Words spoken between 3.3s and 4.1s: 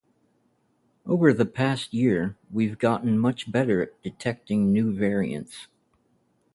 better at